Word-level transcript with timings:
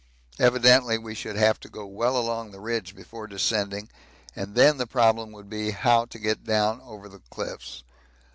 Evidently 0.39 0.97
we 0.97 1.13
should 1.13 1.35
have 1.35 1.59
to 1.59 1.69
go 1.69 1.85
well 1.85 2.17
along 2.17 2.49
the 2.49 2.59
ridge 2.59 2.95
before 2.95 3.27
descending, 3.27 3.87
and 4.35 4.55
then 4.55 4.77
the 4.77 4.87
problem 4.87 5.31
would 5.31 5.47
be 5.47 5.69
how 5.69 6.05
to 6.05 6.17
get 6.17 6.43
down 6.43 6.81
over 6.83 7.07
the 7.07 7.21
cliffs. 7.29 7.83